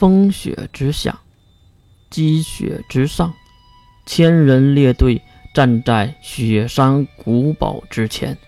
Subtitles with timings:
[0.00, 1.20] 风雪之下，
[2.08, 3.34] 积雪之上，
[4.06, 5.20] 千人列队
[5.52, 8.38] 站在雪山古堡之前。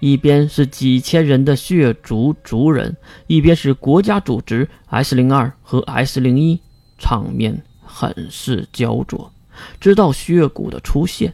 [0.00, 2.96] 一边是几千人的血族族人，
[3.28, 6.60] 一边是国家组织 S 零二和 S 零一，
[6.98, 9.32] 场面很是焦灼。
[9.78, 11.32] 直到血骨的出现，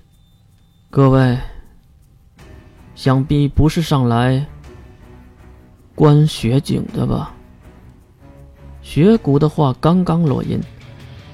[0.90, 1.38] 各位，
[2.94, 4.46] 想必不是上来
[5.94, 7.34] 观雪景的吧？
[8.92, 10.60] 雪骨的话刚刚落音，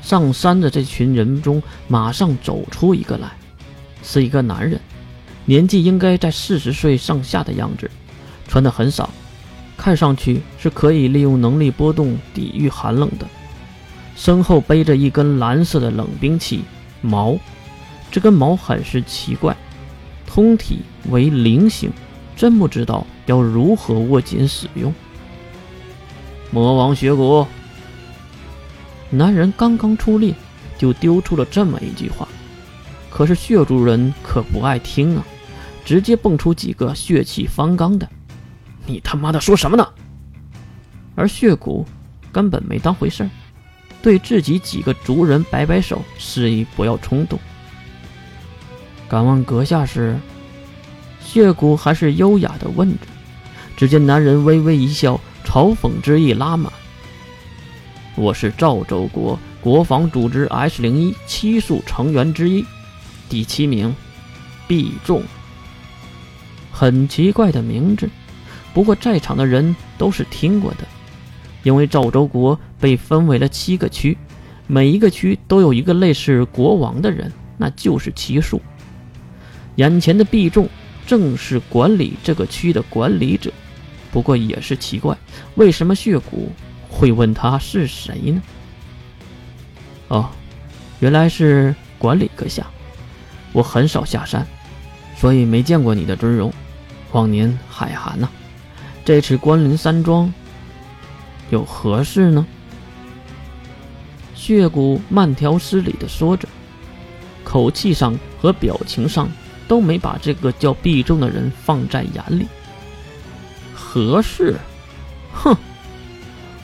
[0.03, 3.31] 上山的这群人中马上走出一个来，
[4.03, 4.79] 是一个男人。
[5.47, 7.91] 年纪应该在四十岁上下的样子，
[8.47, 9.09] 穿的很少，
[9.75, 13.27] 看上去是可以利用能力波动抵御寒冷的。
[14.15, 16.63] 身后背着一根蓝色的冷兵器
[17.01, 17.39] 矛，
[18.11, 19.57] 这根矛很是奇怪，
[20.27, 21.91] 通体为菱形，
[22.37, 24.93] 真不知道要如何握紧使用。
[26.51, 27.47] 魔王雪骨，
[29.11, 30.35] 男人刚刚出列，
[30.79, 32.27] 就丢出了这么一句话，
[33.11, 35.25] 可是血族人可不爱听啊。
[35.85, 38.09] 直接蹦出几个血气方刚的，
[38.87, 39.89] 你他妈的说什么呢？
[41.15, 41.87] 而血骨
[42.33, 43.31] 根本没当回事儿，
[44.03, 47.39] 对自己几个族人摆摆手，示意不要冲动。
[49.09, 50.19] 敢问阁下是？
[51.21, 53.07] 血骨还是优雅的问着。
[53.77, 55.21] 只见男人微微一笑，
[55.57, 56.71] 嘲讽之意拉满。
[58.15, 62.63] 我是赵州国国防组织 S 零一七宿成员之一，
[63.31, 63.97] 第七名，
[64.69, 65.23] 毕仲。
[66.71, 68.07] 很奇怪的名字，
[68.75, 70.87] 不过在场的人都是听过的，
[71.63, 74.15] 因为赵州国被分为了七个区，
[74.67, 78.61] 每一个区都有一个类似国王的人，那就是奇数。
[79.77, 80.69] 眼前的毕仲
[81.07, 83.51] 正是管理这个区的管理者，
[84.13, 85.17] 不过也是奇怪，
[85.57, 86.51] 为什么血骨
[86.89, 88.43] 会问他是谁呢？
[90.09, 90.29] 哦，
[91.01, 92.67] 原来是管理阁下，
[93.53, 94.47] 我很少下山，
[95.17, 96.53] 所以没见过你的尊容。
[97.13, 98.29] 往年海涵呐，
[99.05, 100.33] 这次关林山庄
[101.51, 102.47] 有何事呢？
[104.35, 106.47] 血骨慢条斯理的说着，
[107.43, 109.29] 口气上和表情上
[109.67, 112.47] 都没把这个叫毕仲的人放在眼里。
[113.97, 114.55] 何事？
[115.33, 115.57] 哼，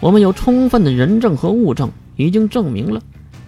[0.00, 3.00] 我们有充分的人证和物证，已经证明了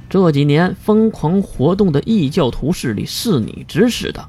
[0.09, 4.27] 这几年疯狂活动的异教徒势力是你指使的。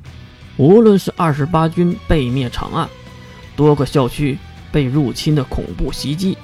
[0.57, 2.89] 无论是二十八军被灭长安，
[3.55, 4.38] 多个校区
[4.73, 6.37] 被入侵的恐怖袭击，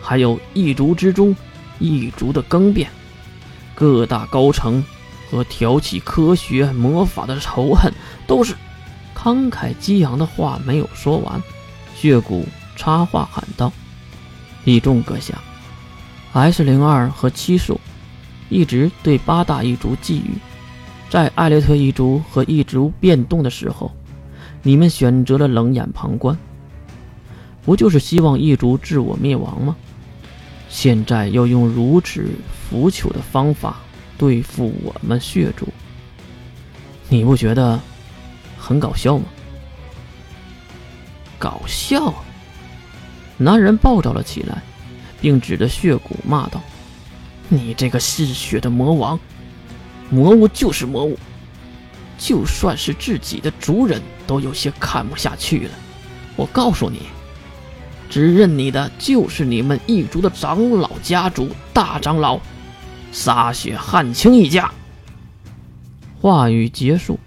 [0.00, 1.34] 还有异族之中
[1.80, 2.88] 异族的更变，
[3.74, 4.84] 各大高层
[5.32, 7.92] 和挑起科学魔法的仇恨，
[8.24, 8.54] 都是
[9.16, 11.42] 慷慨激昂的话没有说完，
[11.94, 13.72] 血骨插话喊道
[14.64, 15.38] ：“李仲阁下
[16.32, 17.80] ，S 零二和七术
[18.48, 20.22] 一直对八大异族觊觎。”
[21.10, 23.92] 在艾略特一族和一族变动的时候，
[24.62, 26.34] 你们选择了冷眼旁观，
[27.64, 29.76] 不就是希望一族自我灭亡吗？
[30.70, 33.76] 现在要用如此腐朽的方法
[34.16, 35.68] 对付我们血族，
[37.10, 37.78] 你不觉得
[38.56, 39.26] 很搞笑吗？
[41.42, 42.14] 搞笑！
[43.36, 44.62] 男人暴躁了起来，
[45.20, 46.62] 并指着血骨骂道
[47.50, 49.18] ：“你这个嗜血的魔王！”
[50.08, 51.18] 魔物就是魔物，
[52.16, 55.70] 就算是自己的族人都有些看不下去了。
[56.36, 57.00] 我告诉你，
[58.08, 62.38] 指认你的就是你们一族的长老家族大长老
[63.10, 64.70] 沙雪汉卿一家。
[66.20, 67.18] 话语结束，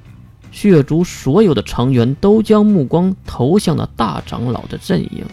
[0.55, 5.25] 血族所有的成员都将目光投向了大长老的阵营，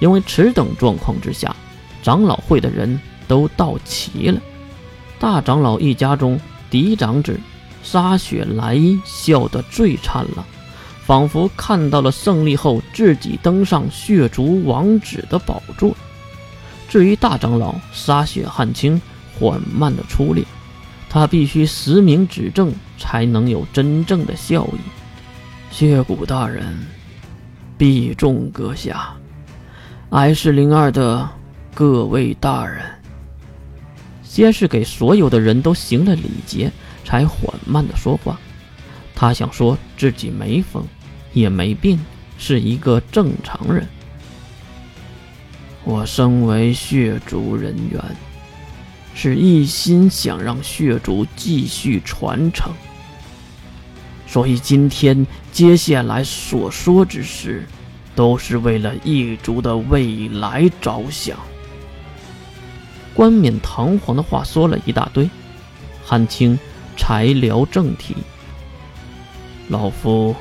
[0.00, 1.54] 因为此等状况之下，
[2.02, 4.40] 长老会的人都到齐了。
[5.20, 6.38] 大长老一家中。
[6.70, 7.38] 嫡长子
[7.84, 10.44] 沙雪莱伊笑得最灿烂，
[11.04, 15.94] 仿佛看到了胜利后自己登上血族王子的宝座。
[16.88, 19.00] 至于大长老沙雪汉卿，
[19.38, 20.44] 缓慢的出列，
[21.14, 24.78] 他必须实名指证才能有真正的效益。
[25.70, 26.76] 血骨大人，
[27.78, 29.14] 必众阁下
[30.10, 31.30] ，S 零二的
[31.72, 32.84] 各位大人。
[34.24, 36.68] 先是给所有的人都行了礼节，
[37.04, 38.36] 才缓慢的说话。
[39.14, 40.82] 他想说自己没疯，
[41.32, 41.96] 也没病，
[42.38, 43.86] 是一个正常人。
[45.84, 48.02] 我身为血族人员，
[49.14, 52.72] 是一心想让血族继续传承，
[54.26, 57.64] 所以今天接下来所说之事，
[58.14, 61.38] 都是为了异族的未来着想。
[63.14, 65.30] 冠冕堂皇的话说了一大堆，
[66.04, 66.58] 汉卿
[66.96, 68.16] 才聊正题。
[69.68, 70.34] 老夫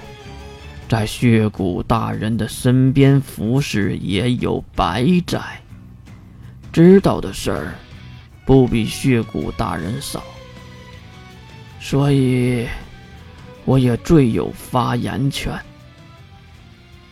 [0.90, 5.40] 在血骨大人的身边服侍也有百载，
[6.72, 7.76] 知道的事儿
[8.46, 10.24] 不比血骨大人少，
[11.80, 12.68] 所以
[13.66, 15.58] 我也最有发言权。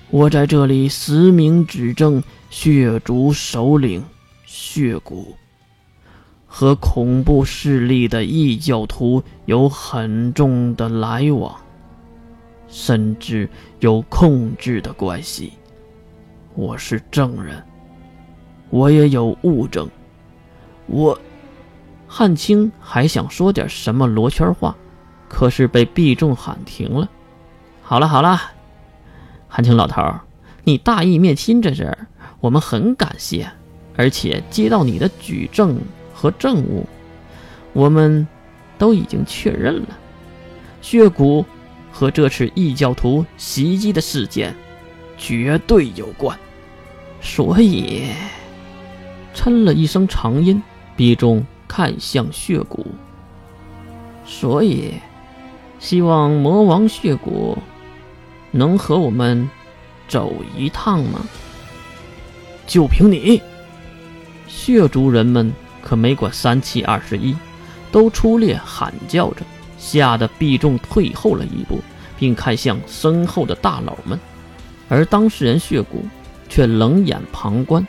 [0.09, 4.03] 我在这里实名指证血族首领
[4.45, 5.35] 血骨。
[6.53, 11.55] 和恐怖势力的异教徒有很重的来往，
[12.67, 13.49] 甚至
[13.79, 15.53] 有控制的关系。
[16.53, 17.63] 我是证人，
[18.69, 19.89] 我也有物证。
[20.91, 21.17] 我，
[22.07, 24.75] 汉卿还想说点什么罗圈话，
[25.27, 27.09] 可是被毕仲喊停了。
[27.81, 28.39] 好了好了，
[29.47, 30.03] 汉卿老头，
[30.63, 32.07] 你大义灭亲这事儿，
[32.39, 33.49] 我们很感谢，
[33.95, 35.79] 而且接到你的举证。
[36.13, 36.85] 和证物，
[37.73, 38.27] 我们
[38.77, 39.87] 都已经确认了，
[40.79, 41.43] 血骨
[41.91, 44.53] 和这次异教徒袭击的事件
[45.17, 46.37] 绝对有关，
[47.21, 48.11] 所以，
[49.33, 50.61] 嗔了一声长音，
[50.95, 52.85] 毕中看向血骨，
[54.25, 54.93] 所以，
[55.79, 57.57] 希望魔王血骨
[58.51, 59.49] 能和我们
[60.07, 61.21] 走一趟吗？
[62.67, 63.41] 就凭你，
[64.47, 65.51] 血族人们。
[65.83, 67.35] 可没管三七二十一，
[67.91, 69.41] 都出列喊叫着，
[69.79, 71.79] 吓得毕仲退后了一步，
[72.19, 74.17] 并看向身后的大佬们。
[74.87, 76.05] 而当事人血骨
[76.47, 77.85] 却冷眼旁观，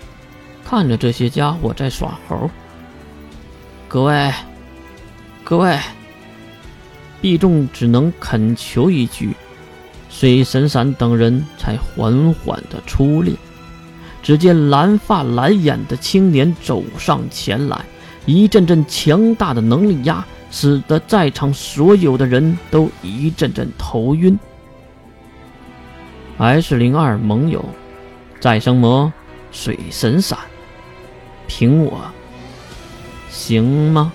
[0.64, 2.50] 看着这些家伙在耍猴。
[3.92, 4.32] 各位，
[5.44, 5.78] 各位，
[7.20, 9.34] 毕仲只能恳求一句，
[10.08, 13.34] 水神山等人才缓缓地出列。
[14.22, 17.84] 只见蓝发蓝眼的青年走上前来，
[18.24, 24.38] 一阵阵强大的能力压，使得在场所有的人都一阵阵头晕。
[26.38, 27.62] S 零二盟友，
[28.40, 29.12] 再生魔
[29.50, 30.38] 水神散，
[31.46, 32.00] 凭我，
[33.32, 34.12] 行吗？